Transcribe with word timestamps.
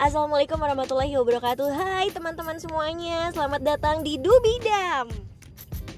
Assalamualaikum 0.00 0.56
warahmatullahi 0.56 1.12
wabarakatuh 1.12 1.68
Hai 1.70 2.08
teman-teman 2.08 2.56
semuanya 2.56 3.28
Selamat 3.30 3.60
datang 3.60 4.00
di 4.00 4.16
Dubidam 4.16 5.12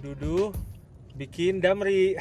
Dudu 0.02 0.50
bikin 1.14 1.62
damri. 1.62 2.18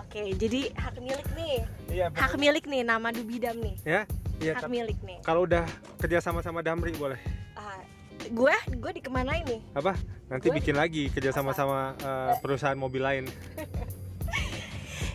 Oke 0.00 0.32
jadi 0.34 0.72
hak 0.72 0.96
milik 0.98 1.28
nih 1.36 1.56
Iya, 1.92 2.06
Hak 2.08 2.40
milik 2.40 2.64
nih 2.64 2.80
nama 2.80 3.12
Dubidam 3.12 3.60
nih 3.60 3.76
ya. 3.84 4.02
Iya, 4.40 4.52
Hak 4.56 4.72
milik 4.72 4.96
nih 5.04 5.20
kalau 5.20 5.44
udah 5.44 5.68
kerja 6.00 6.24
sama 6.24 6.40
sama 6.40 6.64
Damri 6.64 6.96
boleh. 6.96 7.20
Ah, 7.52 7.84
Gue 8.32 8.54
gue 8.72 8.92
dikemanain 8.96 9.44
nih 9.44 9.60
Apa? 9.76 9.92
Nanti 10.26 10.48
Boleh. 10.48 10.58
bikin 10.60 10.74
lagi 10.74 11.12
kerja 11.12 11.28
sama 11.30 11.52
sama 11.52 11.92
eh, 11.94 12.32
perusahaan 12.40 12.78
mobil 12.78 13.04
lain. 13.04 13.24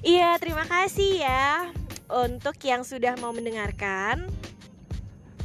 Iya 0.03 0.35
terima 0.35 0.67
kasih 0.67 1.23
ya 1.23 1.71
Untuk 2.11 2.59
yang 2.59 2.83
sudah 2.83 3.15
mau 3.23 3.31
mendengarkan 3.31 4.27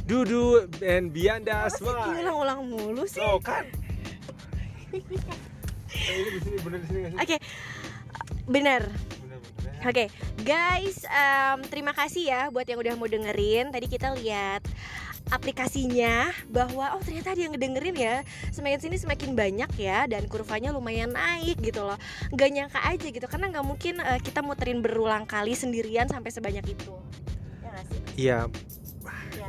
Dudu 0.09 0.65
and 0.81 1.13
Bianda 1.13 1.69
Masa 1.69 1.77
Smile. 1.77 2.17
diulang-ulang 2.17 2.59
mulu 2.65 3.05
sih 3.05 3.21
Oh 3.21 3.37
kan. 3.37 3.69
Ini 5.89 6.29
di 6.33 6.39
sini 6.41 6.57
bener 6.61 6.77
di 6.81 6.87
sini 6.89 6.97
nggak 7.05 7.11
sih? 7.13 7.19
Oke 7.21 7.37
Bener 8.49 8.81
Bener, 8.89 9.37
bener, 9.37 9.71
ya. 9.77 9.85
Oke, 9.85 10.05
guys, 10.41 11.05
em, 11.05 11.59
terima 11.69 11.93
kasih 11.93 12.25
ya 12.25 12.41
buat 12.49 12.65
yang 12.65 12.81
udah 12.81 12.97
mau 12.97 13.05
dengerin. 13.05 13.69
Tadi 13.69 13.85
kita 13.85 14.17
lihat 14.17 14.65
aplikasinya 15.29 16.33
bahwa 16.49 16.97
oh 16.97 17.01
ternyata 17.05 17.37
ada 17.37 17.41
yang 17.45 17.53
ngedengerin 17.53 17.93
ya. 17.93 18.15
Semakin 18.49 18.81
sini 18.81 18.97
semakin 18.97 19.37
banyak 19.37 19.69
ya 19.77 20.09
dan 20.09 20.25
kurvanya 20.25 20.73
lumayan 20.73 21.13
naik 21.13 21.61
gitu 21.61 21.85
loh. 21.85 22.01
Gak 22.33 22.49
nyangka 22.49 22.81
aja 22.81 23.07
gitu 23.07 23.29
karena 23.29 23.53
nggak 23.53 23.65
mungkin 23.65 24.01
eh, 24.01 24.17
kita 24.25 24.41
muterin 24.41 24.81
berulang 24.81 25.29
kali 25.29 25.53
sendirian 25.53 26.09
sampai 26.09 26.33
sebanyak 26.33 26.65
itu. 26.65 26.89
Ya 27.61 27.77
sih? 27.85 27.99
Iya. 28.17 28.39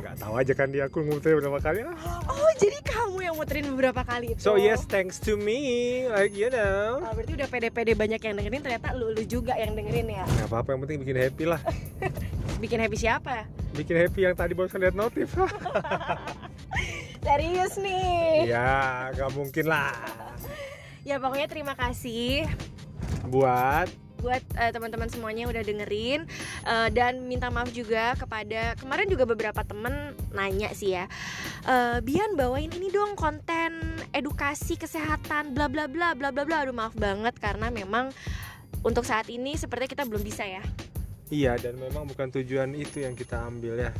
Nggak 0.01 0.17
tahu 0.17 0.33
aja 0.33 0.53
kan 0.57 0.67
dia 0.73 0.83
aku 0.89 1.05
ngumpulin 1.05 1.37
berapa 1.45 1.61
kali. 1.61 1.79
Ah. 1.85 1.93
Oh, 2.25 2.51
jadi 2.57 2.77
kamu 2.81 3.17
yang 3.21 3.35
muterin 3.37 3.69
beberapa 3.69 4.01
kali 4.01 4.33
itu. 4.33 4.41
So 4.41 4.57
yes, 4.57 4.89
thanks 4.89 5.21
to 5.21 5.37
me, 5.37 6.03
like 6.09 6.33
you 6.33 6.49
know. 6.49 7.05
Oh, 7.05 7.13
berarti 7.13 7.37
udah 7.37 7.47
pede-pede 7.47 7.93
banyak 7.93 8.17
yang 8.17 8.33
dengerin 8.33 8.61
ternyata 8.65 8.97
lu, 8.97 9.13
lu 9.13 9.23
juga 9.29 9.53
yang 9.61 9.77
dengerin 9.77 10.09
ya. 10.09 10.25
Nggak 10.25 10.49
apa-apa, 10.49 10.69
yang 10.73 10.81
penting 10.89 10.99
bikin 11.05 11.17
happy 11.21 11.45
lah. 11.45 11.61
Bikin 12.61 12.77
happy 12.77 12.93
siapa? 12.93 13.49
Bikin 13.73 13.97
happy 13.97 14.21
yang 14.21 14.37
tadi 14.37 14.53
barusan 14.53 14.85
lihat 14.85 14.93
notif. 14.93 15.33
Serius 17.25 17.73
nih. 17.81 18.53
Iya, 18.53 19.09
nggak 19.17 19.31
mungkin 19.33 19.65
lah. 19.65 19.97
Ya 21.01 21.17
pokoknya 21.17 21.49
terima 21.49 21.73
kasih 21.73 22.45
Buat 23.25 23.89
buat 24.21 24.45
eh, 24.55 24.71
teman-teman 24.71 25.09
semuanya 25.09 25.49
yang 25.49 25.51
udah 25.51 25.65
dengerin. 25.65 26.21
Eh, 26.69 26.89
dan 26.93 27.25
minta 27.25 27.49
maaf 27.49 27.73
juga 27.73 28.13
kepada 28.15 28.77
kemarin 28.77 29.09
juga 29.09 29.25
beberapa 29.25 29.65
temen 29.65 30.13
nanya 30.31 30.71
sih 30.71 30.95
ya 30.95 31.05
Eh, 31.61 31.99
Bian 32.01 32.33
bawain 32.33 32.73
ini 32.73 32.89
dong 32.89 33.13
konten 33.13 34.01
edukasi 34.17 34.73
kesehatan 34.81 35.53
bla 35.53 35.69
bla 35.69 35.85
bla 35.85 36.17
bla 36.17 36.33
bla 36.33 36.41
bla. 36.41 36.65
Aduh 36.65 36.73
maaf 36.73 36.97
banget 36.97 37.37
karena 37.37 37.69
memang 37.69 38.09
untuk 38.81 39.05
saat 39.05 39.29
ini 39.29 39.53
sepertinya 39.53 40.01
kita 40.01 40.03
belum 40.09 40.25
bisa 40.25 40.41
ya. 40.41 40.63
Iya 41.29 41.55
dan 41.61 41.77
memang 41.77 42.09
bukan 42.09 42.33
tujuan 42.41 42.73
itu 42.73 43.05
yang 43.05 43.13
kita 43.13 43.39
ambil 43.45 43.77
ya. 43.77 43.91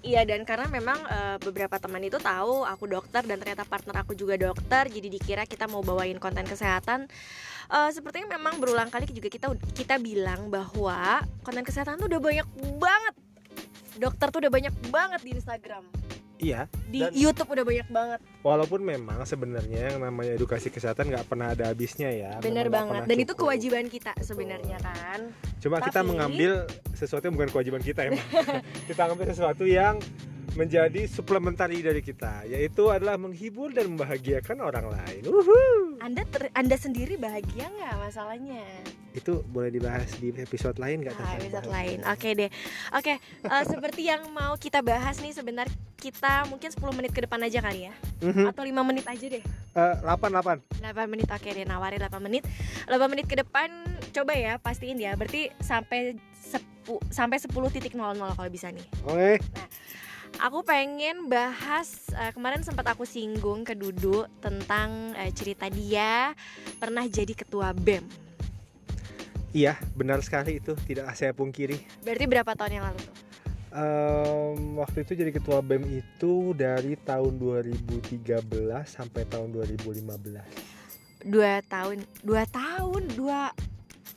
Iya 0.00 0.22
dan 0.22 0.42
karena 0.42 0.66
memang 0.66 0.98
eh, 1.00 1.36
beberapa 1.38 1.74
teman 1.76 1.98
itu 2.00 2.16
tahu 2.16 2.62
aku 2.62 2.86
dokter 2.86 3.22
dan 3.22 3.36
ternyata 3.36 3.62
partner 3.62 4.00
aku 4.00 4.14
juga 4.14 4.34
dokter 4.34 4.86
jadi 4.86 5.08
dikira 5.08 5.42
kita 5.42 5.66
mau 5.66 5.82
bawain 5.82 6.16
konten 6.16 6.46
kesehatan. 6.46 7.10
Eh, 7.68 7.90
sepertinya 7.90 8.34
memang 8.34 8.56
berulang 8.56 8.88
kali 8.88 9.04
juga 9.06 9.26
kita 9.26 9.46
kita 9.74 9.98
bilang 9.98 10.48
bahwa 10.48 11.18
konten 11.42 11.62
kesehatan 11.62 11.98
tuh 11.98 12.06
udah 12.06 12.20
banyak 12.20 12.46
banget. 12.78 13.14
Dokter 13.98 14.30
tuh 14.30 14.38
udah 14.40 14.52
banyak 14.52 14.74
banget 14.88 15.20
di 15.22 15.30
Instagram. 15.34 15.84
Iya. 16.38 16.70
di 16.86 17.02
Dan- 17.02 17.12
YouTube 17.12 17.50
udah 17.50 17.66
banyak 17.66 17.88
banget. 17.90 18.20
Walaupun 18.40 18.80
memang 18.80 19.26
sebenarnya 19.26 19.90
yang 19.90 19.98
namanya 19.98 20.38
edukasi 20.38 20.70
kesehatan 20.70 21.10
nggak 21.10 21.26
pernah 21.26 21.50
ada 21.50 21.68
habisnya 21.68 22.08
ya. 22.08 22.38
bener 22.38 22.70
memang 22.70 22.94
banget. 22.94 23.10
dan 23.10 23.16
itu 23.18 23.32
kewajiban 23.34 23.90
kita 23.90 24.14
sebenarnya 24.22 24.78
kan. 24.78 25.34
Cuma 25.58 25.82
kita 25.82 25.98
Tapi- 25.98 26.08
mengambil 26.08 26.62
sesuatu 26.98 27.30
yang 27.30 27.38
bukan 27.38 27.50
kewajiban 27.54 27.78
kita 27.78 28.10
emang. 28.10 28.26
kita 28.90 29.06
ambil 29.06 29.30
sesuatu 29.30 29.62
yang 29.62 30.02
menjadi 30.58 31.06
suplementari 31.06 31.78
dari 31.86 32.02
kita, 32.02 32.42
yaitu 32.50 32.90
adalah 32.90 33.14
menghibur 33.14 33.70
dan 33.70 33.94
membahagiakan 33.94 34.58
orang 34.58 34.90
lain. 34.90 35.22
Uhuh. 35.22 36.02
anda 36.02 36.26
ter- 36.26 36.50
anda 36.50 36.74
sendiri 36.74 37.14
bahagia 37.14 37.70
nggak 37.70 37.94
masalahnya 37.98 38.62
Itu 39.14 39.42
boleh 39.50 39.70
dibahas 39.70 40.06
di 40.18 40.30
episode 40.34 40.78
lain 40.78 41.02
nggak? 41.06 41.14
Ah, 41.14 41.38
episode 41.38 41.68
lain. 41.70 41.98
Oke 42.06 42.28
deh. 42.34 42.50
Oke, 42.94 43.18
eh, 43.18 43.64
seperti 43.72 44.10
yang 44.10 44.26
mau 44.34 44.54
kita 44.58 44.82
bahas 44.82 45.18
nih 45.22 45.30
sebentar 45.30 45.66
kita 45.98 46.46
mungkin 46.46 46.70
10 46.70 46.78
menit 46.94 47.10
ke 47.14 47.22
depan 47.26 47.42
aja 47.42 47.58
kali 47.58 47.90
ya. 47.90 47.94
Mhm. 48.22 48.50
Atau 48.50 48.62
5 48.62 48.82
menit 48.86 49.06
aja 49.06 49.26
deh. 49.30 49.42
Eh, 49.74 49.94
88 50.06 50.82
8 50.82 51.06
menit 51.10 51.28
oke 51.30 51.48
deh 51.50 51.66
nawarin 51.66 52.02
8 52.02 52.18
menit. 52.22 52.46
8 52.86 53.10
menit 53.10 53.26
ke 53.26 53.38
depan 53.38 53.70
coba 54.14 54.32
ya 54.34 54.58
pastiin 54.58 54.98
ya. 55.02 55.18
Berarti 55.18 55.50
sampai 55.62 56.14
sampai 57.12 57.36
10.00 57.36 57.52
kalau 57.94 58.50
bisa 58.50 58.72
nih. 58.72 58.86
Oke. 59.04 59.38
Aku 60.38 60.60
pengen 60.60 61.26
bahas 61.26 62.12
eh, 62.12 62.30
kemarin 62.36 62.60
sempat 62.60 62.84
aku 62.92 63.08
singgung 63.08 63.64
ke 63.64 63.72
Dudu 63.72 64.28
tentang 64.38 65.16
eh, 65.16 65.32
cerita 65.32 65.66
dia 65.72 66.36
pernah 66.76 67.02
jadi 67.08 67.32
ketua 67.32 67.72
BEM. 67.72 68.04
Iya, 69.56 69.80
benar 69.96 70.20
sekali 70.20 70.60
itu. 70.60 70.76
Tidak 70.76 71.08
saya 71.16 71.32
pungkiri. 71.32 72.04
Berarti 72.04 72.24
berapa 72.28 72.52
tahun 72.52 72.72
yang 72.76 72.84
lalu 72.92 73.00
tuh? 73.00 73.16
Em, 73.68 74.76
waktu 74.76 75.04
itu 75.04 75.12
jadi 75.16 75.32
ketua 75.32 75.64
BEM 75.64 75.84
itu 75.88 76.52
dari 76.52 76.96
tahun 77.00 77.36
2013 77.36 78.28
sampai 78.84 79.22
tahun 79.28 79.48
2015. 79.56 80.08
dua 81.18 81.58
tahun 81.66 82.06
dua 82.22 82.46
tahun 82.46 83.02
dua 83.18 83.50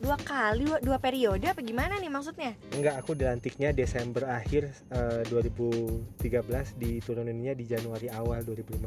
dua 0.01 0.17
kali 0.17 0.65
dua, 0.65 0.77
dua 0.79 0.97
periode 0.97 1.45
apa 1.45 1.61
gimana 1.61 1.95
nih 1.95 2.09
maksudnya 2.09 2.57
Enggak, 2.71 2.97
aku 2.97 3.13
dilantiknya 3.13 3.69
Desember 3.71 4.25
akhir 4.27 4.65
eh, 4.89 5.21
2013 5.29 6.17
dituruninnya 6.75 7.53
di 7.53 7.63
Januari 7.63 8.09
awal 8.09 8.41
2015. 8.41 8.81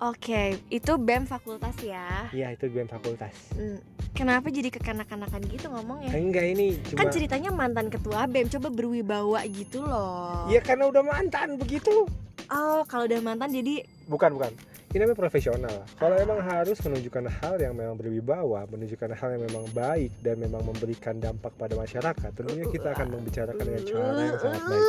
oke 0.00 0.42
itu 0.68 0.92
bem 0.96 1.22
fakultas 1.24 1.74
ya 1.78 2.26
Iya, 2.30 2.54
itu 2.54 2.66
BEM 2.66 2.86
fakultas. 2.86 3.34
Hmm, 3.52 3.78
kenapa 4.12 4.48
jadi 4.48 4.70
kekanak-kanakan 4.70 5.42
gitu 5.46 5.66
ngomongnya 5.68 6.10
Enggak 6.12 6.46
ini 6.48 6.78
kan 6.90 7.06
cuma 7.06 7.10
ceritanya 7.10 7.50
mantan 7.50 7.86
ketua 7.86 8.26
bem 8.26 8.46
coba 8.48 8.68
berwibawa 8.68 9.42
gitu 9.44 9.78
loh 9.80 10.46
Iya 10.46 10.58
karena 10.60 10.86
udah 10.86 11.02
mantan 11.02 11.54
begitu. 11.56 12.06
oh 12.46 12.82
kalau 12.84 13.06
udah 13.06 13.20
mantan 13.20 13.50
jadi 13.50 13.82
Bukan, 14.04 14.34
bukan. 14.34 14.52
Ini 14.92 15.08
namanya 15.08 15.24
profesional. 15.24 15.76
Kalau 15.96 16.20
emang 16.20 16.44
harus 16.44 16.76
menunjukkan 16.84 17.24
hal 17.40 17.56
yang 17.56 17.72
memang 17.72 17.96
berwibawa, 17.96 18.68
menunjukkan 18.68 19.16
hal 19.16 19.40
yang 19.40 19.42
memang 19.48 19.64
baik 19.72 20.12
dan 20.20 20.36
memang 20.36 20.60
memberikan 20.68 21.16
dampak 21.16 21.56
pada 21.56 21.72
masyarakat, 21.80 22.28
tentunya 22.36 22.68
kita 22.68 22.92
akan 22.92 23.08
membicarakan 23.08 23.64
dengan 23.64 23.82
cara 23.88 24.20
yang 24.20 24.36
sangat 24.36 24.62
baik. 24.68 24.84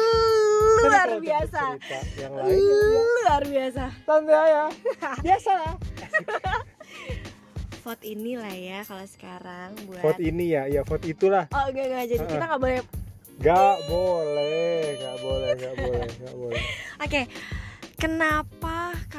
Luar 0.83 1.09
biasa 1.23 1.63
yang 2.19 2.33
lain 2.35 2.51
ya 2.51 2.75
luar 3.23 3.43
biasa 3.47 3.83
santai 4.03 4.47
ya. 4.51 4.65
Biasa 5.23 5.51
lah. 5.55 5.73
vote 7.83 8.03
inilah 8.03 8.55
ya 8.55 8.79
kalau 8.83 9.05
sekarang 9.07 9.75
buat 9.87 10.03
Vote 10.03 10.23
ini 10.23 10.55
ya, 10.55 10.67
ya 10.67 10.87
vote 10.87 11.03
itulah. 11.03 11.51
oh 11.51 11.63
enggak 11.67 11.85
enggak 11.91 12.03
jadi 12.11 12.23
kita 12.27 12.45
nggak 12.47 12.63
boleh 12.63 12.79
Gak 13.41 13.89
boleh, 13.89 14.93
gak 15.01 15.17
boleh, 15.25 15.51
gak 15.57 15.75
boleh, 15.81 16.07
gak 16.21 16.33
boleh. 16.37 16.61
Oke, 17.03 17.21
kenapa 17.97 18.72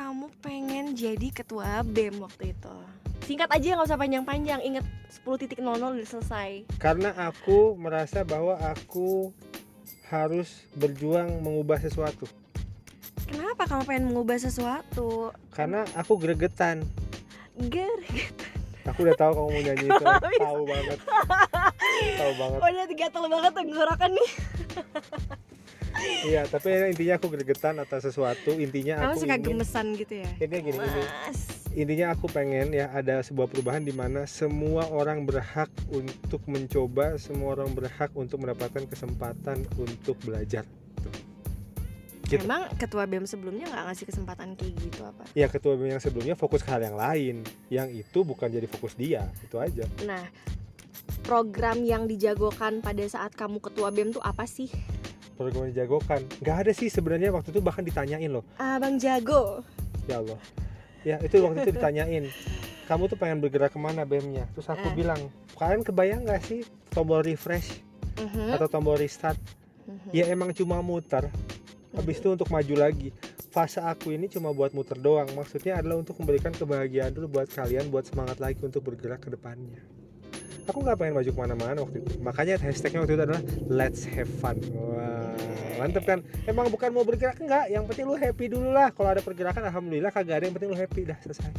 kamu 0.05 0.29
pengen 0.45 0.93
jadi 0.93 1.33
ketua 1.33 1.81
BEM 1.81 2.21
waktu 2.21 2.53
itu? 2.53 2.77
Singkat 3.25 3.49
aja 3.49 3.73
nggak 3.73 3.89
usah 3.89 3.97
panjang-panjang. 3.97 4.61
Ingat 4.61 4.85
10.00 5.25 5.65
udah 5.65 6.05
selesai. 6.05 6.69
Karena 6.77 7.17
aku 7.17 7.73
merasa 7.81 8.21
bahwa 8.21 8.53
aku 8.61 9.33
harus 10.13 10.69
berjuang 10.77 11.41
mengubah 11.41 11.81
sesuatu. 11.81 12.29
Kenapa 13.25 13.65
kamu 13.65 13.83
pengen 13.89 14.05
mengubah 14.13 14.37
sesuatu? 14.37 15.33
Karena 15.57 15.89
aku 15.97 16.21
gregetan. 16.21 16.85
Ger, 17.73 17.89
Aku 18.85 19.09
udah 19.09 19.17
tahu 19.17 19.33
kamu 19.33 19.49
mau 19.49 19.63
nyanyi 19.65 19.87
itu, 19.89 20.05
tahu 20.45 20.61
banget, 20.69 20.99
tahu 22.21 22.33
banget. 22.37 22.59
oh 22.61 22.69
dia 22.69 22.85
gatel 22.93 23.25
banget 23.33 23.53
tenggorokan 23.57 24.11
nih. 24.13 24.31
Iya, 26.25 26.43
tapi 26.49 26.73
intinya 26.89 27.15
aku 27.21 27.29
gregetan 27.29 27.77
atas 27.77 28.09
sesuatu. 28.09 28.57
Intinya 28.57 28.97
Kamu 28.97 29.13
aku 29.13 29.19
suka 29.21 29.37
ingin, 29.37 29.47
gemesan 29.53 29.87
gitu 29.93 30.15
ya? 30.25 30.31
intinya 30.41 30.61
gini, 30.65 30.79
gini. 30.81 31.05
Mas. 31.05 31.39
Intinya 31.75 32.07
aku 32.17 32.27
pengen 32.33 32.73
ya 32.73 32.89
ada 32.95 33.21
sebuah 33.21 33.51
perubahan 33.51 33.85
di 33.85 33.93
mana 33.93 34.25
semua 34.25 34.89
orang 34.89 35.29
berhak 35.29 35.69
untuk 35.93 36.41
mencoba, 36.49 37.21
semua 37.21 37.61
orang 37.61 37.77
berhak 37.77 38.09
untuk 38.17 38.41
mendapatkan 38.41 38.89
kesempatan 38.89 39.69
untuk 39.77 40.17
belajar. 40.25 40.65
Gitu. 42.25 42.41
Emang 42.41 42.73
ketua 42.81 43.05
BEM 43.05 43.29
sebelumnya 43.29 43.69
nggak 43.69 43.85
ngasih 43.85 44.05
kesempatan 44.09 44.57
kayak 44.57 44.73
gitu 44.81 45.05
apa? 45.05 45.29
Ya 45.37 45.45
ketua 45.45 45.77
BEM 45.77 45.99
yang 45.99 46.03
sebelumnya 46.03 46.35
fokus 46.39 46.65
ke 46.65 46.73
hal 46.73 46.81
yang 46.81 46.97
lain, 46.97 47.45
yang 47.69 47.93
itu 47.93 48.25
bukan 48.25 48.49
jadi 48.49 48.65
fokus 48.65 48.97
dia, 48.97 49.29
itu 49.45 49.61
aja. 49.61 49.85
Nah, 50.09 50.25
program 51.21 51.85
yang 51.85 52.09
dijagokan 52.09 52.81
pada 52.81 53.05
saat 53.05 53.37
kamu 53.37 53.61
ketua 53.61 53.93
BEM 53.93 54.17
tuh 54.17 54.25
apa 54.25 54.49
sih? 54.49 54.73
Program 55.35 55.67
dijagokan. 55.67 56.23
Nggak 56.39 56.57
ada 56.59 56.73
sih 56.73 56.87
sebenarnya 56.87 57.31
waktu 57.31 57.51
itu 57.51 57.59
bahkan 57.59 57.83
ditanyain 57.83 58.27
loh. 58.27 58.43
Abang 58.57 58.97
jago. 58.97 59.61
ya 60.05 60.19
Allah. 60.19 60.41
Ya 61.03 61.17
itu 61.19 61.37
waktu 61.41 61.63
itu 61.63 61.73
ditanyain. 61.75 62.25
Kamu 62.89 63.07
tuh 63.07 63.17
pengen 63.17 63.41
bergerak 63.41 63.71
ke 63.71 63.79
mana 63.79 64.05
BEM-nya? 64.05 64.45
Terus 64.53 64.69
aku 64.69 64.85
Ah. 64.85 64.95
bilang 64.95 65.21
kalian 65.55 65.81
kebayang 65.81 66.23
nggak 66.23 66.43
sih 66.43 66.61
tombol 66.89 67.21
refresh 67.21 67.81
Mhm, 68.15 68.53
atau 68.53 68.69
tombol 68.69 68.95
restart? 68.95 69.41
Mhm, 69.85 70.11
ya 70.13 70.25
emang 70.29 70.53
cuma 70.53 70.79
muter. 70.81 71.27
Habis 71.93 72.19
itu 72.19 72.29
untuk 72.29 72.49
maju 72.49 72.75
lagi. 72.77 73.09
Fase 73.49 73.79
aku 73.79 74.11
ini 74.11 74.27
cuma 74.27 74.51
buat 74.51 74.71
muter 74.71 74.99
doang. 74.99 75.31
Maksudnya 75.31 75.79
adalah 75.79 75.97
untuk 75.97 76.19
memberikan 76.19 76.51
kebahagiaan 76.51 77.11
dulu 77.11 77.31
buat 77.33 77.47
kalian 77.49 77.87
buat 77.87 78.03
semangat 78.03 78.37
lagi 78.37 78.59
untuk 78.61 78.83
bergerak 78.83 79.21
ke 79.21 79.31
depannya. 79.31 79.79
Aku 80.65 80.81
nggak 80.81 80.97
pengen 80.97 81.15
maju 81.15 81.29
ke 81.29 81.39
mana-mana 81.39 81.79
waktu 81.79 82.01
itu. 82.01 82.19
Makanya 82.19 82.59
hashtagnya 82.59 82.99
waktu 83.01 83.15
itu 83.15 83.23
adalah 83.23 83.43
let's 83.65 84.03
have 84.05 84.27
fun. 84.35 84.59
Wah 84.75 85.14
mantep 85.77 86.05
kan? 86.05 86.19
Emang 86.45 86.69
bukan 86.69 86.91
mau 86.91 87.03
bergerak 87.03 87.39
enggak. 87.39 87.69
Yang 87.69 87.85
penting 87.91 88.07
lu 88.07 88.17
happy 88.17 88.47
dulu 88.49 88.69
lah. 88.71 88.91
Kalau 88.91 89.11
ada 89.11 89.21
pergerakan 89.21 89.63
alhamdulillah 89.67 90.11
kagak 90.11 90.41
ada 90.41 90.45
yang 90.47 90.55
penting 90.55 90.71
lu 90.71 90.79
happy. 90.79 91.03
Dah 91.05 91.19
selesai. 91.21 91.51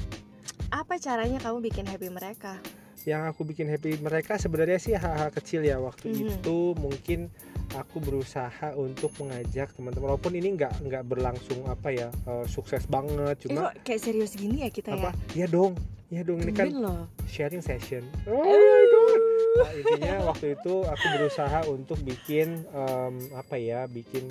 Apa 0.71 0.97
caranya 0.97 1.39
kamu 1.39 1.57
bikin 1.63 1.85
happy 1.85 2.09
mereka? 2.09 2.57
yang 3.05 3.29
aku 3.29 3.45
bikin 3.45 3.69
happy 3.69 4.01
mereka 4.01 4.33
sebenarnya 4.41 4.81
sih 4.81 4.97
hal-hal 4.97 5.29
kecil 5.29 5.61
ya. 5.61 5.77
Waktu 5.77 6.09
Mhm. 6.09 6.41
itu 6.41 6.73
mungkin 6.73 7.29
aku 7.77 8.01
berusaha 8.01 8.73
untuk 8.73 9.13
mengajak 9.21 9.69
teman-teman. 9.77 10.09
Walaupun 10.09 10.33
ini 10.33 10.57
nggak 10.57 10.81
nggak 10.81 11.03
berlangsung 11.05 11.69
apa 11.69 11.93
ya 11.93 12.09
eh, 12.09 12.45
sukses 12.49 12.89
banget. 12.89 13.37
Eh, 13.37 13.41
cuma 13.45 13.69
kok 13.69 13.85
kayak 13.85 14.01
serius 14.01 14.33
gini 14.33 14.65
ya 14.65 14.73
kita 14.73 14.97
apa? 14.97 15.13
ya? 15.37 15.45
ya 15.45 15.47
dong. 15.47 15.77
Ya 16.09 16.25
dong. 16.25 16.41
Ini 16.41 16.53
kan 16.53 16.73
loh. 16.73 17.05
sharing 17.29 17.61
session. 17.61 18.01
Oh 18.25 18.41
my 18.41 18.83
god 18.89 19.34
Nah, 19.55 19.71
intinya 19.71 20.15
waktu 20.27 20.59
itu 20.59 20.73
aku 20.83 21.05
berusaha 21.15 21.59
untuk 21.65 21.97
bikin 22.01 22.67
em, 22.67 23.13
apa 23.33 23.55
ya 23.55 23.87
bikin 23.87 24.27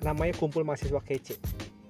namanya 0.00 0.32
kumpul 0.34 0.62
mahasiswa 0.62 0.98
kece 0.98 1.36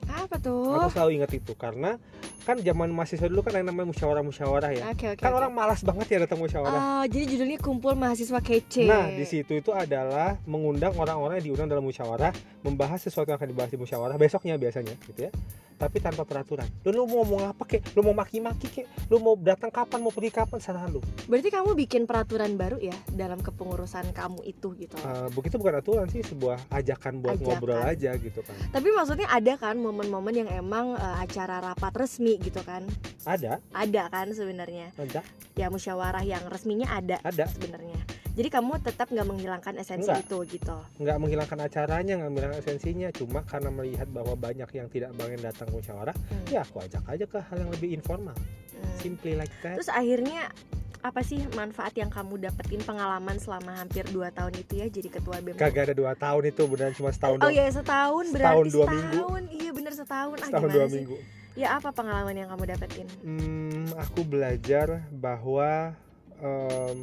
Apa 0.08 0.36
aku 0.36 0.42
tuh? 0.42 0.90
selalu 0.90 1.10
ingat 1.20 1.32
itu 1.32 1.52
karena 1.54 2.00
kan 2.42 2.56
zaman 2.58 2.88
mahasiswa 2.88 3.28
dulu 3.28 3.44
kan 3.44 3.60
yang 3.60 3.68
namanya 3.68 3.92
musyawarah 3.92 4.24
musyawarah 4.24 4.70
ya 4.72 4.84
Oke 4.88 5.12
oke. 5.12 5.20
kan 5.20 5.30
oke. 5.30 5.38
orang 5.38 5.52
malas 5.52 5.84
banget 5.84 6.06
ya 6.08 6.18
datang 6.24 6.40
musyawarah 6.40 6.80
Oh, 6.80 7.04
jadi 7.04 7.24
judulnya 7.28 7.58
kumpul 7.60 7.92
mahasiswa 7.92 8.40
kece. 8.40 8.88
Nah, 8.88 9.12
di 9.12 9.22
situ 9.22 9.52
itu 9.54 9.70
adalah 9.70 10.40
mengundang 10.48 10.96
orang-orang 10.96 11.38
yang 11.38 11.52
diundang 11.52 11.68
dalam 11.68 11.84
musyawarah, 11.84 12.32
membahas 12.64 13.04
sesuatu 13.04 13.28
yang 13.28 13.36
akan 13.36 13.52
dibahas 13.52 13.70
di 13.70 13.76
musyawarah 13.76 14.16
besoknya 14.16 14.56
biasanya, 14.56 14.96
gitu 15.04 15.28
ya. 15.28 15.32
Tapi 15.78 16.02
tanpa 16.02 16.26
peraturan. 16.26 16.66
Lu, 16.82 16.90
lu 16.92 17.06
mau 17.06 17.22
ngomong 17.22 17.54
apa 17.54 17.62
kek? 17.62 17.94
Lu 17.94 18.02
mau 18.02 18.10
maki-maki 18.10 18.66
kek? 18.66 18.86
Lu 19.06 19.16
mau 19.16 19.38
datang 19.38 19.70
kapan? 19.70 20.02
Mau 20.02 20.10
pergi 20.10 20.34
kapan? 20.34 20.58
Serah 20.58 20.84
lu. 20.84 20.98
Berarti 21.24 21.48
kamu 21.48 21.78
bikin 21.78 22.02
peraturan 22.02 22.58
baru 22.58 22.76
ya 22.76 22.94
dalam 23.08 23.38
kepengurusan 23.38 24.10
kamu 24.10 24.42
itu 24.42 24.74
gitu. 24.76 24.98
Eh, 24.98 25.28
begitu 25.30 25.54
bukan 25.54 25.78
aturan 25.78 26.06
sih, 26.08 26.20
sebuah 26.20 26.58
ajakan 26.68 27.22
buat 27.22 27.38
Ajakan. 27.38 27.46
ngobrol 27.48 27.78
aja 27.80 28.10
gitu 28.12 28.42
kan. 28.42 28.54
Tapi 28.68 28.88
maksudnya 28.90 29.30
ada 29.30 29.54
kan 29.54 29.78
momen-momen 29.78 30.34
yang 30.36 30.50
emang 30.50 30.92
eh, 30.92 31.16
acara 31.22 31.62
rapat 31.62 31.94
resmi 31.94 32.36
gitu 32.38 32.58
kan? 32.60 32.82
Ada, 33.22 33.62
Ada 33.70 34.02
kan 34.10 34.34
sebenarnya. 34.34 34.90
ada, 34.94 35.22
Ya 35.54 35.70
musyawarah 35.70 36.22
yang 36.22 36.42
resminya 36.46 36.86
ada 36.88 37.22
ada. 37.22 37.46
sebenarnya. 37.46 37.98
Jadi 38.38 38.48
kamu 38.48 38.78
tetap 38.78 39.10
nggak 39.10 39.26
menghilangkan 39.26 39.74
esensi 39.76 40.06
Enggak. 40.06 40.22
itu 40.24 40.38
gitu. 40.54 40.76
Nggak 40.96 41.16
menghilangkan 41.18 41.58
acaranya, 41.58 42.14
nggak 42.16 42.30
menghilangkan 42.30 42.60
esensinya. 42.62 43.08
Cuma 43.10 43.42
karena 43.42 43.66
melihat 43.68 44.06
bahwa 44.08 44.38
banyak 44.38 44.70
yang 44.70 44.86
tidak 44.86 45.10
pengen 45.12 45.42
datang 45.42 45.66
musyawarah, 45.68 46.14
Hmm. 46.14 46.46
ya 46.46 46.62
aku 46.62 46.78
ajak 46.78 47.02
aja 47.04 47.26
ke 47.26 47.38
hal 47.42 47.56
yang 47.58 47.70
lebih 47.74 47.90
informal. 47.92 48.38
Hmm. 48.38 48.94
Simply 48.96 49.34
like 49.34 49.50
that. 49.60 49.74
Terus 49.74 49.90
akhirnya 49.90 50.54
apa 50.98 51.18
sih 51.20 51.42
manfaat 51.52 51.94
yang 51.94 52.06
kamu 52.08 52.38
dapetin 52.40 52.78
pengalaman 52.80 53.38
selama 53.38 53.74
hampir 53.76 54.06
2 54.06 54.30
tahun 54.30 54.54
itu 54.56 54.72
ya 54.76 54.86
jadi 54.86 55.08
ketua 55.12 55.38
BEM? 55.40 55.54
Kagak 55.54 55.90
ada 55.90 55.94
dua 55.94 56.14
tahun 56.14 56.42
itu, 56.48 56.62
beneran 56.64 56.90
cuma 56.92 57.10
setahun 57.10 57.38
Oh 57.38 57.50
iya 57.50 57.66
setahun 57.66 58.30
Setahun, 58.30 58.34
berarti 58.34 58.70
dua 58.70 58.86
setahun. 58.86 59.42
Iya 59.48 59.70
bener 59.74 59.92
setahun. 59.94 60.36
Ah, 60.36 60.46
Setahun 60.46 60.70
dua 60.70 60.86
sih? 60.86 60.94
minggu. 60.94 61.16
Ya 61.54 61.74
apa 61.74 61.90
pengalaman 61.90 62.34
yang 62.34 62.46
kamu 62.48 62.64
dapetin? 62.68 63.06
Hmm, 63.20 63.90
aku 63.94 64.22
belajar 64.22 64.86
bahwa 65.12 65.90
em, 66.38 66.98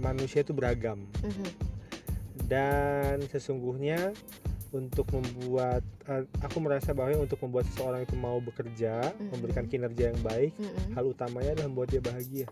manusia 0.00 0.40
itu 0.40 0.50
beragam 0.50 1.04
Mhm. 1.20 1.46
dan 2.46 3.22
sesungguhnya 3.28 4.10
untuk 4.70 5.10
membuat 5.10 5.82
eh, 6.06 6.26
aku 6.40 6.58
merasa 6.58 6.90
bahwa 6.90 7.14
untuk 7.18 7.38
membuat 7.40 7.66
seseorang 7.66 8.02
itu 8.02 8.14
mau 8.14 8.38
bekerja, 8.38 9.12
Mhm. 9.12 9.28
memberikan 9.30 9.64
kinerja 9.64 10.10
yang 10.10 10.20
baik, 10.20 10.54
Mhm. 10.56 10.94
hal 10.94 11.04
utamanya 11.06 11.50
adalah 11.54 11.68
membuat 11.68 11.88
dia 11.90 12.00
bahagia. 12.00 12.46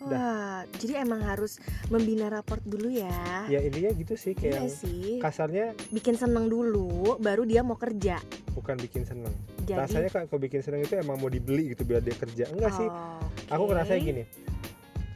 Wah, 0.00 0.68
jadi 0.76 1.00
emang 1.00 1.24
harus 1.24 1.56
membina 1.88 2.28
raport 2.28 2.60
dulu 2.60 2.92
ya. 2.92 3.48
Ya 3.48 3.56
intinya 3.58 3.88
gitu 3.90 4.14
sih 4.14 4.36
kayak 4.36 4.60
Iya 4.60 4.70
sih. 4.70 5.16
kasarnya 5.16 5.72
Bikin 5.88 6.14
seneng 6.14 6.46
dulu, 6.46 7.16
baru 7.16 7.42
dia 7.42 7.62
mau 7.62 7.74
kerja. 7.74 8.20
bukan 8.54 8.78
bikin 8.78 9.02
seneng. 9.02 9.34
Jadi, 9.64 9.74
Rasanya 9.76 10.10
kalau 10.14 10.38
bikin 10.38 10.62
seneng 10.62 10.80
itu 10.80 10.94
emang 10.94 11.18
mau 11.18 11.26
dibeli 11.26 11.74
gitu 11.74 11.82
biar 11.82 11.98
dia 11.98 12.14
kerja. 12.14 12.46
Enggak 12.48 12.72
sih. 12.74 12.86
Oh, 12.86 13.18
Aku 13.50 13.66
ngerasa 13.66 13.98
gini. 13.98 14.22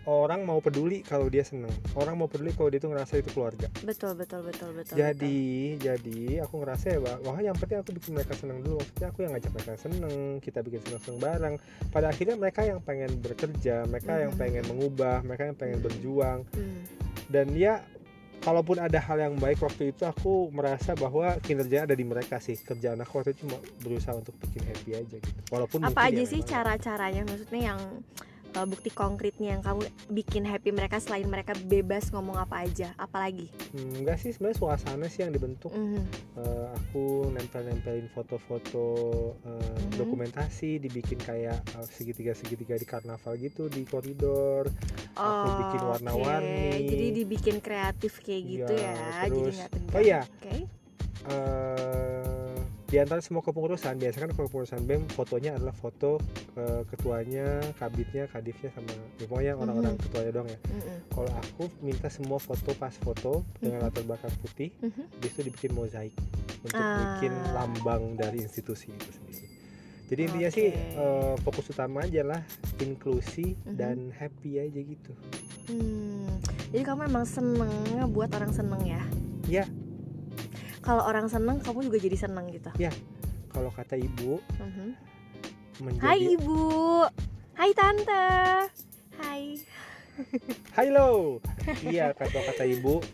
Orang 0.09 0.41
mau 0.43 0.57
peduli 0.59 1.05
kalau 1.05 1.29
dia 1.29 1.45
seneng. 1.45 1.69
Orang 1.93 2.17
mau 2.17 2.25
peduli 2.25 2.49
kalau 2.51 2.73
dia 2.73 2.81
tuh 2.81 2.89
ngerasa 2.89 3.21
itu 3.21 3.29
keluarga. 3.29 3.69
Betul, 3.85 4.17
betul, 4.17 4.41
betul, 4.41 4.73
betul. 4.73 4.97
jadi 4.97 5.37
jadi 5.77 6.19
aku 6.41 6.55
ngerasa 6.59 6.85
ya 6.89 6.99
bahwa 7.21 7.39
yang 7.39 7.53
penting 7.53 7.77
aku 7.77 7.93
bikin 7.93 8.17
mereka 8.17 8.33
seneng 8.33 8.65
dulu 8.65 8.81
maksudnya 8.81 9.09
aku 9.09 9.19
yang 9.21 9.33
ngajak 9.37 9.53
mereka 9.53 9.73
seneng 9.77 10.15
kita 10.41 10.59
bikin 10.61 10.81
seneng 10.81 11.01
seneng 11.03 11.19
bareng 11.21 11.55
pada 11.89 12.07
akhirnya 12.09 12.37
mereka 12.37 12.61
yang 12.63 12.81
pengen 12.81 13.11
bekerja 13.19 13.85
mereka 13.85 14.13
yang 14.19 14.33
Mhm. 14.33 14.41
pengen 14.41 14.65
mengubah 14.67 15.17
mereka 15.23 15.43
yang 15.45 15.57
pengen 15.57 15.79
Mhm. 15.79 15.85
berjuang 15.85 16.39
betul. 16.43 16.65
Hmm. 16.65 16.83
dan 17.29 17.47
ya 17.55 17.75
kalaupun 18.41 18.77
ada 18.79 18.99
hal 18.99 19.19
yang 19.21 19.35
baik 19.37 19.59
waktu 19.59 19.91
itu 19.91 20.03
aku 20.03 20.49
merasa 20.49 20.95
bahwa 20.95 21.37
kinerja 21.39 21.85
ada 21.85 21.93
di 21.93 22.07
mereka 22.07 22.39
sih 22.39 22.57
kerjaan 22.57 22.97
aku 22.99 23.21
waktu 23.21 23.35
itu 23.35 23.45
cuma 23.45 23.61
berusaha 23.79 24.15
untuk 24.15 24.33
bikin 24.41 24.65
happy 24.65 24.91
aja 24.97 25.17
gitu 25.19 25.41
walaupun 25.49 25.85
Apa 25.85 26.09
aja 26.09 26.17
ya 26.17 26.25
sih 26.25 26.41
memang- 26.41 26.49
cara-caranya? 26.49 27.23
Maksudnya 27.25 27.61
yang 27.67 27.81
uh, 28.50 28.65
bukti 28.65 28.89
konkretnya 28.89 29.53
yang 29.53 29.62
kamu 29.62 29.83
bikin 30.09 30.43
happy 30.43 30.71
mereka 30.71 30.97
selain 30.99 31.25
mereka 31.25 31.53
bebas 31.59 32.09
ngomong 32.09 32.37
apa 32.37 32.62
aja, 32.62 32.95
apalagi? 32.95 33.50
Hmm, 33.71 33.93
enggak 33.99 34.19
sih 34.19 34.31
sebenarnya 34.31 34.59
suasana 34.59 35.06
sih 35.06 35.21
yang 35.21 35.31
dibentuk 35.31 35.71
Mhm. 35.71 36.03
Eh, 36.39 36.67
aku 36.71 37.05
nempel-nempelin 37.29 38.06
foto-foto 38.09 38.87
eh, 39.43 39.53
Mhm. 39.83 39.99
dokumentasi 39.99 40.79
dibikin 40.79 41.19
kayak 41.19 41.59
eh, 41.69 41.87
segitiga-segitiga 41.89 42.75
di 42.75 42.85
karnaval 42.85 43.35
gitu 43.37 43.67
di 43.67 43.83
koridor 43.83 44.71
Aku 45.12 45.49
bikin 45.59 45.83
warna-warni. 45.83 46.79
Jadi 46.85 47.06
dibikin 47.12 47.56
kreatif 47.59 48.21
kayak 48.21 48.43
gitu 48.45 48.73
Iya, 48.73 48.87
ya. 48.87 48.95
Jadi 49.25 49.35
terus- 49.37 49.57
nggak 49.57 49.71
tegang. 49.73 49.93
oh 49.93 50.00
iya. 50.00 50.21
Oke. 50.23 50.55
Eh, 51.28 52.18
di 52.88 52.97
antara 52.97 53.21
semua 53.21 53.45
kepengurusan 53.45 54.00
biasanya 54.00 54.25
kan 54.25 54.33
kepengurusan 54.33 54.80
BEM 54.88 55.04
fotonya 55.12 55.61
adalah 55.61 55.76
foto 55.76 56.16
eh, 56.57 56.83
ketuanya, 56.88 57.61
kabitnya, 57.76 58.25
kadifnya 58.26 58.73
sama 58.73 58.88
ya, 58.90 59.04
pokoknya 59.23 59.52
orang-orang 59.54 59.95
Mhm. 59.95 60.02
ketuanya 60.09 60.30
doang 60.33 60.49
ya. 60.49 60.59
Mhm. 60.66 60.97
Kalau 61.12 61.30
aku 61.30 61.62
minta 61.78 62.09
semua 62.09 62.38
foto 62.40 62.73
pas 62.75 62.90
foto 62.97 63.45
dengan 63.61 63.78
Mhm. 63.78 63.87
latar 63.87 64.02
belakang 64.02 64.35
putih, 64.40 64.73
habis 64.80 65.30
itu 65.37 65.42
dibikin 65.47 65.71
mozaik 65.71 66.16
untuk 66.59 66.80
Ah. 66.80 67.21
bikin 67.21 67.30
lambang 67.54 68.16
dari 68.16 68.42
institusi 68.42 68.90
itu 68.90 69.11
sendiri. 69.14 69.47
Jadi 70.09 70.21
intinya 70.25 70.50
sih 70.50 70.68
eh, 70.73 71.35
fokus 71.45 71.68
utama 71.68 72.02
aja 72.02 72.25
lah 72.25 72.40
inklusi 72.80 73.52
Mhm. 73.54 73.76
dan 73.76 73.97
happy 74.11 74.59
aja 74.59 74.80
gitu. 74.80 75.12
Hmm. 75.68 76.40
Jadi 76.73 76.83
kamu 76.83 77.07
emang 77.07 77.28
seneng 77.28 77.71
buat 78.11 78.33
orang 78.33 78.50
seneng 78.50 78.80
ya? 78.83 79.02
Iya. 79.45 79.64
Kalau 80.88 81.04
orang 81.04 81.28
seneng, 81.28 81.61
kamu 81.61 81.85
juga 81.85 82.00
jadi 82.00 82.16
seneng 82.16 82.49
gitu. 82.49 82.73
Kalau 83.52 83.68
kata 83.68 84.00
ibu 84.00 84.40
Mhm. 84.57 84.88
menjadi 85.85 86.00
Hai 86.00 86.21
ibu, 86.33 87.04
hai 87.52 87.71
tante, 87.76 88.28
hai. 89.21 89.42
Hai 90.80 90.88
lo. 90.88 91.45
iya 91.85 92.11
kata 92.11 92.40
kata 92.40 92.64
ibu 92.64 93.04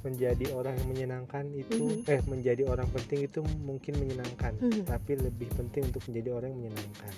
menjadi 0.00 0.48
orang 0.52 0.80
yang 0.80 0.88
menyenangkan 0.90 1.44
itu 1.52 2.00
Mhm. 2.00 2.08
eh 2.08 2.20
menjadi 2.24 2.62
orang 2.64 2.88
penting 2.88 3.28
itu 3.28 3.44
mungkin 3.60 4.00
menyenangkan, 4.00 4.56
Mhm. 4.56 4.88
tapi 4.88 5.12
lebih 5.14 5.52
penting 5.52 5.84
untuk 5.84 6.00
menjadi 6.08 6.28
orang 6.32 6.48
yang 6.50 6.60
menyenangkan. 6.64 7.12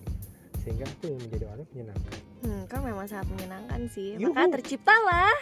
Sehingga 0.61 0.85
aku 0.85 1.15
yang 1.15 1.21
menjadi 1.23 1.45
orang 1.47 1.63
yang 1.63 1.71
menyenangkan. 1.73 2.15
Hmm, 2.43 2.63
kamu 2.67 2.83
memang 2.91 3.07
sangat 3.07 3.27
menyenangkan 3.31 3.81
sih. 3.87 4.09
Yuhu. 4.19 4.35
Maka 4.35 4.51
terciptalah, 4.59 5.35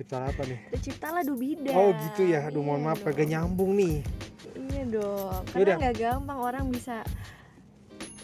Cipta 0.00 0.32
apa 0.32 0.42
nih? 0.48 0.58
terciptalah 0.72 1.20
Dubida. 1.20 1.76
Oh 1.76 1.92
gitu 1.92 2.24
ya. 2.24 2.48
Aduh 2.48 2.64
mohon 2.64 2.80
Iya 2.80 2.86
maaf 2.88 3.04
kagak 3.04 3.28
dong. 3.28 3.32
nyambung 3.36 3.72
nih. 3.76 3.96
Iya 4.56 4.82
dong. 4.88 5.42
Yaudah. 5.52 5.52
Karena 5.52 5.74
nggak 5.76 5.96
gampang 6.00 6.38
orang 6.40 6.64
bisa 6.72 7.04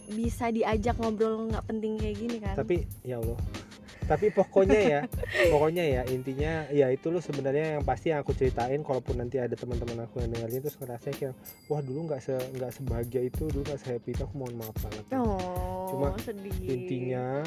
bisa 0.08 0.48
diajak 0.48 0.96
ngobrol 0.96 1.52
nggak 1.52 1.68
penting 1.68 2.00
kayak 2.00 2.16
gini 2.16 2.36
kan. 2.40 2.56
Tapi 2.56 2.88
ya 3.04 3.20
Allah. 3.20 3.36
Tapi 4.06 4.30
pokoknya 4.30 4.78
ya, 4.86 5.00
pokoknya 5.52 5.82
ya 5.82 6.02
intinya 6.14 6.70
ya 6.70 6.86
itu 6.94 7.10
loh 7.10 7.18
sebenarnya 7.18 7.76
yang 7.76 7.82
pasti 7.82 8.14
yang 8.14 8.22
aku 8.22 8.38
ceritain 8.38 8.78
kalaupun 8.86 9.18
nanti 9.18 9.42
ada 9.42 9.58
teman-teman 9.58 10.06
aku 10.06 10.22
yang 10.22 10.30
dengerin 10.30 10.62
terus 10.62 10.78
ngerasa 10.78 11.10
kayak 11.10 11.34
wah 11.66 11.82
dulu 11.82 12.06
nggak 12.06 12.22
se 12.22 12.38
nggak 12.54 12.70
sebahagia 12.70 13.26
itu 13.26 13.50
dulu 13.50 13.66
nggak 13.66 13.82
sehappy 13.82 14.14
itu 14.14 14.22
aku 14.22 14.34
mohon 14.38 14.54
maaf 14.54 14.78
banget. 14.78 15.04
Oh, 15.10 15.65
Cuma 15.88 16.08
sedih. 16.18 16.54
intinya 16.62 17.42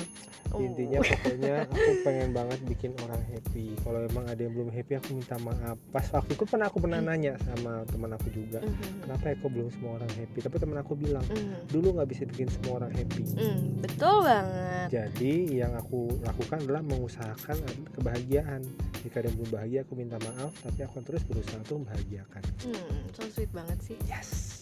Oh. 0.50 0.58
intinya 0.58 0.98
pokoknya 1.00 1.56
aku 1.64 1.92
pengen 2.02 2.34
banget 2.34 2.58
bikin 2.66 2.92
orang 3.00 3.22
happy 3.24 3.70
kalau 3.80 4.02
emang 4.02 4.26
ada 4.26 4.42
yang 4.42 4.50
belum 4.52 4.70
happy 4.72 4.98
aku 4.98 5.14
minta 5.14 5.38
maaf 5.38 5.78
pas 5.88 6.02
waktu 6.10 6.34
itu 6.34 6.42
pernah 6.44 6.66
aku 6.66 6.82
pernah 6.82 6.98
nanya 7.00 7.38
sama 7.40 7.86
teman 7.86 8.10
aku 8.10 8.34
juga 8.34 8.58
Mhm, 8.60 9.06
kenapa 9.06 9.30
ya 9.30 9.36
kok 9.36 9.46
belum 9.48 9.70
semua 9.70 9.92
orang 9.96 10.10
happy 10.12 10.40
tapi 10.42 10.56
teman 10.58 10.78
aku 10.80 10.94
bilang 10.96 11.22
mhm. 11.24 11.70
dulu 11.70 11.88
nggak 11.94 12.10
bisa 12.10 12.24
bikin 12.26 12.50
semua 12.50 12.82
orang 12.82 12.90
happy 12.92 13.24
Hmm, 13.30 13.78
betul 13.78 14.16
banget. 14.20 14.88
jadi 14.90 15.34
yang 15.60 15.74
aku 15.76 16.00
lakukan 16.20 16.58
adalah 16.60 16.82
mengusahakan 16.82 17.58
kebahagiaan 17.94 18.62
jika 19.00 19.16
ada 19.16 19.30
yang 19.30 19.38
belum 19.38 19.52
bahagia 19.54 19.80
aku 19.84 19.94
minta 19.94 20.18
maaf 20.20 20.50
tapi 20.60 20.80
aku 20.82 20.92
akan 20.92 21.06
terus 21.06 21.24
berusaha 21.24 21.62
untuk 21.62 21.78
membahagiakan 21.80 22.42
Hmm, 22.66 22.98
so 23.12 23.22
sweet 23.30 23.54
banget 23.54 23.78
sih. 23.84 23.98
yes 24.04 24.58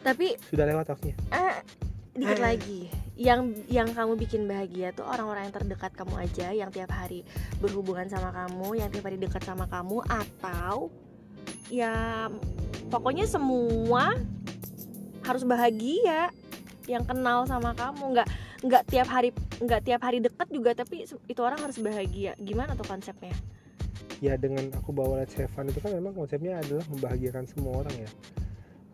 Tapi 0.00 0.34
sudah 0.48 0.66
lewat 0.66 0.90
waktunya 0.90 1.14
eh, 1.30 1.62
dikit 2.14 2.38
Eh. 2.38 2.42
lagi. 2.42 2.80
Yang 3.20 3.68
yang 3.68 3.88
kamu 3.92 4.16
bikin 4.16 4.48
bahagia 4.48 4.96
tuh 4.96 5.04
orang-orang 5.04 5.48
yang 5.48 5.54
terdekat 5.54 5.92
kamu 5.92 6.14
aja, 6.24 6.48
yang 6.56 6.72
tiap 6.72 6.88
hari 6.88 7.20
berhubungan 7.60 8.08
sama 8.08 8.32
kamu, 8.32 8.80
yang 8.80 8.88
tiap 8.88 9.04
hari 9.06 9.18
dekat 9.20 9.42
sama 9.44 9.68
kamu, 9.68 10.00
atau 10.08 10.88
ya 11.68 12.26
pokoknya 12.90 13.28
semua 13.28 14.16
harus 15.22 15.44
bahagia 15.46 16.32
yang 16.90 17.06
kenal 17.06 17.46
sama 17.46 17.70
kamu 17.76 18.18
nggak 18.18 18.28
nggak 18.66 18.82
tiap 18.90 19.08
hari 19.08 19.30
nggak 19.62 19.80
tiap 19.86 20.00
hari 20.02 20.18
deket 20.18 20.48
juga 20.50 20.74
tapi 20.74 21.06
itu 21.06 21.40
orang 21.40 21.62
harus 21.62 21.78
bahagia 21.78 22.34
gimana 22.42 22.74
tuh 22.74 22.84
konsepnya 22.84 23.32
ya 24.20 24.36
dengan 24.36 24.68
aku 24.74 24.90
bawa 24.92 25.22
Let's 25.22 25.38
Have 25.38 25.54
Fun 25.54 25.70
itu 25.70 25.80
kan 25.80 25.96
memang 25.96 26.12
konsepnya 26.12 26.60
adalah 26.60 26.84
membahagiakan 26.92 27.44
semua 27.48 27.86
orang 27.86 27.94
ya 27.94 28.10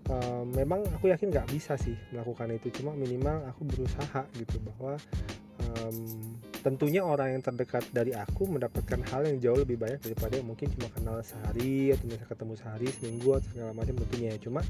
Eh, 0.07 0.45
memang 0.55 0.87
aku 0.95 1.11
yakin 1.11 1.35
nggak 1.35 1.51
bisa 1.51 1.75
sih 1.75 1.99
melakukan 2.15 2.47
itu. 2.55 2.71
Cuma 2.79 2.95
minimal 2.95 3.43
aku 3.51 3.67
berusaha 3.67 4.23
gitu 4.39 4.63
bahwa 4.63 4.95
em, 5.59 5.97
tentunya 6.63 7.03
orang 7.03 7.35
yang 7.35 7.43
terdekat 7.43 7.83
dari 7.91 8.15
aku 8.15 8.47
mendapatkan 8.47 9.03
hal 9.11 9.27
yang 9.27 9.43
jauh 9.43 9.59
lebih 9.59 9.75
banyak 9.75 9.99
daripada 9.99 10.39
yang 10.39 10.47
mungkin 10.47 10.71
cuma 10.79 10.87
kenal 10.95 11.19
sehari 11.27 11.91
atau 11.91 12.07
misalnya 12.07 12.29
ketemu 12.31 12.55
sehari 12.55 12.87
seminggu 12.95 13.31
atau 13.35 13.49
segala 13.51 13.71
macam 13.75 13.95
tentunya 14.07 14.29
ya. 14.31 14.39
Cuma 14.39 14.61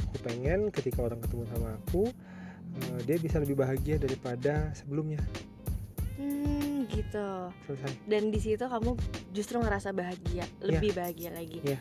aku 0.00 0.16
pengen 0.24 0.72
ketika 0.72 1.04
orang 1.04 1.20
ketemu 1.20 1.44
sama 1.52 1.68
aku 1.76 2.08
eh, 2.80 2.98
dia 3.04 3.16
bisa 3.20 3.36
lebih 3.36 3.56
bahagia 3.60 4.00
daripada 4.00 4.72
sebelumnya. 4.72 5.20
Hmm 6.16 6.88
gitu. 6.88 7.52
Selesai. 7.68 7.92
Dan 8.08 8.32
di 8.32 8.40
situ 8.40 8.64
kamu 8.64 8.96
justru 9.36 9.60
ngerasa 9.60 9.92
bahagia 9.92 10.48
lebih 10.64 10.96
bahagia 10.96 11.36
lagi. 11.36 11.60
Iya. 11.60 11.76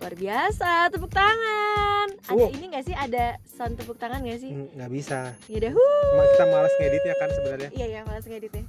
Luar 0.00 0.14
biasa 0.14 0.70
tepuk 0.88 1.08
tangan. 1.08 2.08
Ada 2.24 2.34
Wow. 2.36 2.50
ini 2.52 2.64
nggak 2.70 2.84
sih? 2.84 2.94
Ada 2.94 3.24
sound 3.44 3.74
tepuk 3.76 3.96
tangan 3.96 4.20
nggak 4.20 4.40
sih? 4.40 4.52
Nggak 4.52 4.90
bisa. 4.90 5.32
Ya 5.46 5.56
udah 5.60 5.72
huh. 5.72 6.10
Ma- 6.14 6.28
kita 6.28 6.44
malas 6.46 6.72
ngeditnya 6.76 7.14
kan 7.16 7.28
sebenarnya. 7.32 7.70
Iya 7.72 7.86
ya 7.86 8.00
malas 8.04 8.24
ngeditnya. 8.24 8.64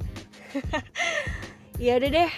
Ya 1.76 2.00
udah 2.00 2.08
deh 2.08 2.32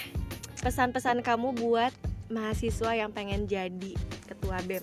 pesan-pesan 0.66 1.22
kamu 1.22 1.54
buat 1.62 1.94
mahasiswa 2.26 2.98
yang 2.98 3.14
pengen 3.14 3.46
jadi 3.46 3.94
ketua 4.26 4.58
bem 4.66 4.82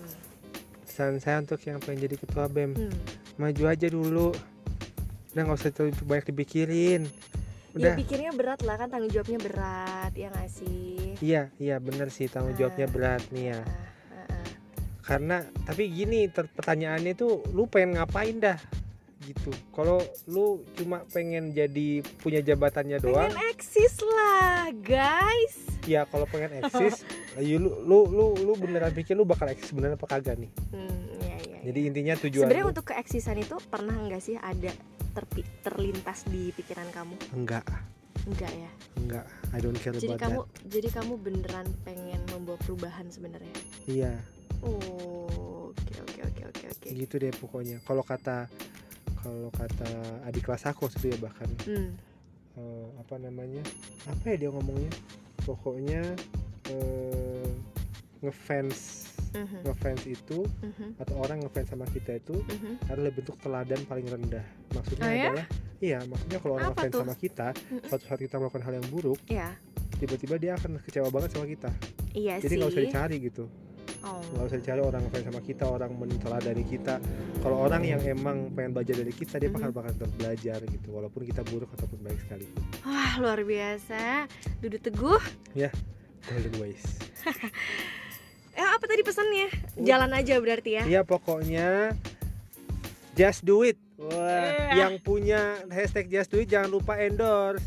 pesan 0.87 1.19
saya 1.19 1.43
untuk 1.43 1.59
yang 1.67 1.83
pengen 1.83 2.07
jadi 2.07 2.15
ketua 2.15 2.47
bem 2.47 2.71
hmm. 2.71 2.95
maju 3.35 3.63
aja 3.67 3.91
dulu. 3.91 4.31
Udah 5.35 5.41
nggak 5.43 5.59
usah 5.59 5.75
terlalu 5.75 5.91
banyak 6.07 6.31
dipikirin. 6.31 7.03
Ya 7.75 7.91
udah. 7.91 7.93
pikirnya 7.99 8.31
berat 8.31 8.63
lah 8.63 8.79
kan 8.79 8.87
tanggung 8.87 9.11
jawabnya 9.11 9.43
berat 9.43 10.15
ya 10.15 10.31
nggak 10.31 10.47
sih? 10.47 11.19
Iya 11.19 11.51
iya 11.59 11.75
bener 11.83 12.07
sih 12.07 12.31
tanggung 12.31 12.55
jawabnya 12.55 12.87
Ah. 12.87 12.93
berat 12.95 13.23
nih 13.35 13.45
ya. 13.51 13.59
Ah, 13.59 13.59
ah, 13.59 13.67
ah. 13.67 13.84
Karena 15.05 15.45
tapi 15.69 15.85
gini 15.93 16.25
pertanyaannya 16.33 17.13
tuh 17.13 17.45
lu 17.53 17.69
pengen 17.69 18.01
ngapain 18.01 18.41
dah? 18.41 18.57
Gitu. 19.21 19.53
Kalau 19.73 20.01
lu 20.29 20.65
cuma 20.77 21.05
pengen 21.13 21.53
jadi 21.53 22.01
punya 22.21 22.41
jabatannya 22.41 22.97
doang 22.97 23.29
pengen 23.29 23.41
eksis 23.53 24.01
lah 24.01 24.73
guys. 24.81 25.55
Ya 25.85 26.09
kalau 26.09 26.25
pengen 26.25 26.57
eksis 26.61 27.05
ya 27.37 27.57
lu 27.61 27.69
lu 27.85 28.09
lu 28.09 28.25
lu 28.33 28.53
beneran 28.57 28.89
pikir 28.97 29.13
lu 29.13 29.29
bakal 29.29 29.45
eksis 29.49 29.77
beneran 29.77 29.93
apa 29.93 30.09
kagak 30.09 30.41
nih? 30.41 30.49
Hmm, 30.73 31.05
iya, 31.21 31.37
iya, 31.37 31.57
jadi 31.69 31.79
iya. 31.85 31.89
intinya 31.93 32.13
tujuan 32.25 32.45
sebenarnya 32.49 32.65
untuk 32.73 32.85
keeksisan 32.89 33.37
itu 33.37 33.55
pernah 33.69 33.93
nggak 33.93 34.21
sih 34.21 34.35
ada 34.41 34.73
terpi- 35.13 35.47
terlintas 35.61 36.25
di 36.25 36.49
pikiran 36.49 36.89
kamu? 36.89 37.15
Enggak. 37.37 37.65
Enggak 38.25 38.51
ya? 38.57 38.71
Enggak. 38.97 39.25
I 39.53 39.57
don't 39.61 39.77
care 39.77 39.93
jadi 39.93 40.17
about 40.17 40.21
kamu 40.21 40.41
that. 40.41 40.49
jadi 40.73 40.87
kamu 40.97 41.13
beneran 41.21 41.67
pengen 41.85 42.21
membawa 42.33 42.57
perubahan 42.65 43.05
sebenarnya? 43.13 43.53
Iya 43.85 44.34
oh 44.65 45.71
oke 45.71 45.95
oke 46.01 46.19
oke 46.25 46.41
oke 46.49 46.65
oke. 46.73 46.87
Gitu 46.89 47.15
deh 47.21 47.33
pokoknya. 47.33 47.77
Kalau 47.85 48.01
kata 48.01 48.49
kalau 49.21 49.49
kata 49.53 49.89
adik 50.29 50.45
kelas 50.45 50.65
aku 50.69 50.89
itu 50.89 51.13
ya 51.13 51.17
bahkan. 51.17 51.49
Hmm. 51.65 51.93
eh, 52.57 52.87
apa 53.01 53.15
namanya? 53.21 53.61
Apa 54.09 54.33
ya 54.33 54.47
dia 54.47 54.49
ngomongnya? 54.53 54.91
Pokoknya 55.45 56.01
eh, 56.69 57.49
ngefans 58.25 59.11
mhm, 59.35 59.59
ngefans 59.67 60.01
itu 60.09 60.39
mhm, 60.63 60.97
atau 60.97 61.15
orang 61.21 61.43
ngefans 61.45 61.67
sama 61.69 61.85
kita 61.91 62.17
itu 62.17 62.33
mhm. 62.41 62.89
adalah 62.89 63.11
bentuk 63.13 63.35
teladan 63.43 63.81
paling 63.85 64.07
rendah. 64.07 64.45
Maksudnya 64.73 65.05
Oh 65.05 65.11
ya? 65.13 65.29
adalah 65.29 65.47
iya 65.83 65.99
maksudnya 66.07 66.39
kalau 66.41 66.53
orang 66.57 66.69
Apa 66.71 66.81
ngefans 66.81 66.93
tuh? 66.93 67.01
sama 67.03 67.15
kita 67.19 67.47
suatu 67.91 68.03
saat 68.07 68.19
kita 68.23 68.35
melakukan 68.39 68.63
hal 68.65 68.73
yang 68.79 68.87
buruk 68.89 69.19
ya 69.29 69.49
tiba-tiba 69.95 70.35
dia 70.35 70.51
akan 70.59 70.81
kecewa 70.83 71.07
banget 71.07 71.29
sama 71.37 71.45
kita. 71.47 71.71
Iya 72.15 72.39
jadi 72.39 72.53
nggak 72.59 72.71
usah 72.71 72.83
dicari 72.83 73.15
gitu 73.21 73.45
oh. 74.05 74.21
nggak 74.31 74.45
usah 74.45 74.57
dicari 74.57 74.79
orang 74.79 75.01
ngefans 75.03 75.25
sama 75.25 75.41
kita 75.41 75.65
orang 75.65 75.91
menteladani 75.91 76.63
kita. 76.63 76.95
Kalau 77.41 77.57
orang 77.59 77.81
yang 77.81 78.01
emang 78.01 78.49
pengen 78.49 78.71
belajar 78.71 78.95
dari 78.95 79.11
kita 79.11 79.35
dia 79.35 79.49
bakal 79.49 79.69
Mhm. 79.69 79.75
bakal 79.75 79.91
tetap 79.91 80.11
belajar 80.15 80.59
gitu 80.63 80.87
walaupun 80.89 81.21
kita 81.23 81.41
buruk 81.43 81.69
ataupun 81.73 81.99
baik 81.99 82.19
sekali. 82.21 82.45
Wah 82.81 83.13
luar 83.17 83.41
biasa. 83.41 84.29
Duduk 84.59 84.81
teguh. 84.81 85.21
Golden 86.23 86.55
ways. 86.57 86.81
Eh 88.55 88.63
apa 88.63 88.87
tadi 88.87 89.03
pesannya? 89.03 89.51
Jalan 89.75 90.15
aja 90.15 90.39
berarti 90.39 90.79
ya? 90.79 90.83
Iya 90.87 91.01
pokoknya 91.03 91.91
just 93.11 93.43
do 93.43 93.67
it. 93.67 93.75
Wah 93.99 94.15
Iya. 94.71 94.71
yang 94.79 94.93
punya 94.99 95.59
hashtag 95.67 96.07
just 96.07 96.31
do 96.31 96.39
it 96.39 96.47
jangan 96.47 96.71
lupa 96.71 96.95
endorse 96.95 97.59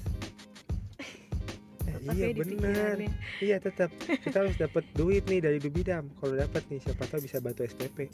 Tetap 2.09 2.15
iya 2.15 2.25
ya 2.25 2.35
bener 2.35 2.49
pikirannya. 2.49 3.11
iya 3.39 3.57
tetap 3.59 3.91
kita 4.01 4.37
harus 4.39 4.57
dapat 4.57 4.85
duit 4.93 5.25
nih 5.25 5.41
dari 5.41 5.59
Dubidam 5.59 6.09
kalau 6.17 6.35
dapat 6.35 6.65
nih 6.67 6.81
siapa 6.81 7.05
tahu 7.05 7.21
bisa 7.21 7.39
bantu 7.39 7.63
SPP 7.63 8.09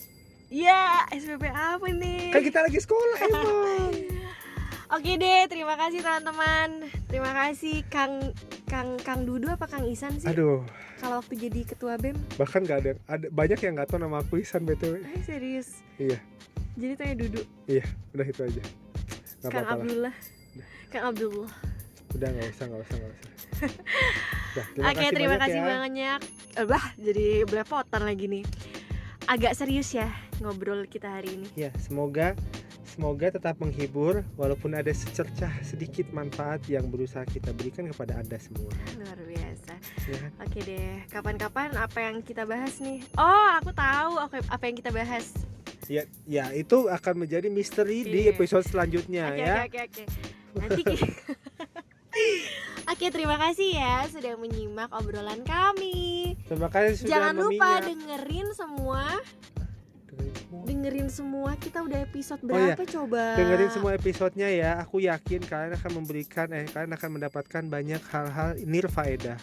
Iya, 0.47 0.83
SPP 1.11 1.45
apa 1.47 1.87
nih? 1.89 2.31
kan 2.31 2.41
kita 2.41 2.59
lagi 2.61 2.79
sekolah 2.79 3.19
emang 3.21 3.47
Oke 4.95 5.17
deh, 5.17 5.49
terima 5.49 5.75
kasih 5.75 5.99
teman-teman. 5.99 6.87
Terima 7.09 7.33
kasih 7.33 7.83
Kang 7.89 8.31
Kang 8.65 8.95
Kang 8.97 9.25
Dudu 9.25 9.49
apa 9.49 9.65
Kang 9.65 9.83
Isan 9.85 10.15
sih? 10.15 10.29
aduh 10.29 10.63
Kalau 10.97 11.19
waktu 11.19 11.35
jadi 11.41 11.61
ketua 11.65 11.97
BEM, 11.97 12.15
bahkan 12.35 12.63
nggak 12.63 12.79
ada 12.79 12.93
ada 13.09 13.27
banyak 13.29 13.59
yang 13.59 13.75
nggak 13.75 13.89
tahu 13.89 13.99
nama 13.99 14.21
aku 14.21 14.39
Isan 14.39 14.63
btw 14.63 15.01
eh 15.01 15.21
serius. 15.21 15.83
Iya. 15.97 16.21
Jadi 16.75 16.93
tanya 16.95 17.15
Dudu, 17.17 17.41
udah 18.13 18.25
itu 18.25 18.41
aja 18.41 18.63
nggak 18.63 19.51
Kang 19.51 19.55
apa-apa 19.57 19.67
lah 19.67 19.75
Abdullah. 19.75 20.15
Kang 20.89 21.05
Abdullah. 21.07 21.53
udah 22.13 22.29
nggak 22.31 22.47
usah 22.49 22.65
nggak 22.65 22.81
usah 22.81 22.95
nggak 22.95 23.13
usah 23.13 23.31
Oke, 24.79 25.05
terima 25.11 25.37
kasih 25.37 25.59
ya. 25.59 25.67
banyak. 25.79 26.19
Eh, 26.55 26.65
bah, 26.65 26.85
jadi 26.95 27.43
belepotan 27.43 28.03
lagi 28.03 28.27
nih. 28.27 28.45
Agak 29.25 29.53
serius 29.53 29.89
ya 29.91 30.13
ngobrol 30.37 30.85
kita 30.85 31.09
hari 31.11 31.35
ini. 31.35 31.47
ya 31.57 31.73
semoga 31.77 32.37
semoga 32.85 33.31
tetap 33.31 33.57
menghibur 33.57 34.21
walaupun 34.35 34.71
ada 34.73 34.91
secercah 34.91 35.49
sedikit 35.61 36.05
manfaat 36.11 36.61
yang 36.67 36.87
berusaha 36.87 37.25
kita 37.25 37.51
berikan 37.51 37.89
kepada 37.89 38.15
anda 38.17 38.37
semua 38.37 38.69
Luar 38.95 39.17
biasa. 39.19 39.75
ya? 40.05 40.21
Oke 40.39 40.61
deh, 40.61 41.01
kapan-kapan 41.09 41.73
apa 41.73 41.99
yang 42.01 42.21
kita 42.21 42.45
bahas 42.45 42.77
nih? 42.79 43.01
Oh, 43.15 43.49
aku 43.57 43.73
tahu 43.73 44.13
oke 44.21 44.37
apa 44.45 44.65
yang 44.65 44.77
kita 44.77 44.91
bahas. 44.91 45.33
ya 45.85 46.01
ya 46.25 46.49
itu 46.51 46.87
akan 46.87 47.15
menjadi 47.19 47.49
misteri 47.49 48.05
di 48.05 48.25
Iya. 48.25 48.33
episode 48.33 48.65
selanjutnya 48.65 49.25
Oke 49.27 49.41
ya 49.41 49.55
oke 49.59 49.79
oke 49.81 49.81
oke. 49.83 50.05
Nanti 50.55 50.83
Oke, 53.05 53.21
terima 53.21 53.37
kasih 53.37 53.77
ya 53.77 54.09
sudah 54.09 54.33
menyimak 54.41 54.89
obrolan 54.89 55.45
kami. 55.45 56.33
terima 56.49 56.73
kasih 56.73 57.05
sudah 57.05 57.11
Jangan 57.13 57.35
lupa 57.37 57.53
meminyak. 57.53 57.85
dengerin 57.85 58.49
semua, 58.57 59.03
dengerin 60.65 61.09
semua. 61.13 61.53
Kita 61.61 61.85
udah 61.85 62.01
episode 62.01 62.41
Oh 62.41 62.49
iya, 62.49 62.73
berapa 62.73 62.85
coba? 62.89 63.37
dengerin 63.37 63.69
semua 63.69 63.93
episodenya 63.93 64.49
ya 64.49 64.71
aku 64.81 65.05
yakin 65.05 65.45
kalian 65.45 65.77
akan 65.77 65.91
memberikan 65.93 66.49
eh 66.49 66.65
kalian 66.65 66.97
akan 66.97 67.11
mendapatkan 67.13 67.63
banyak 67.69 68.01
hal-hal 68.09 68.57
nirfaedah 68.65 69.37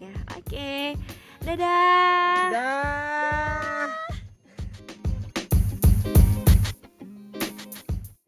Ya, 0.00 0.14
oke. 0.32 0.96
Dadah. 1.44 2.40
dah 2.48 3.59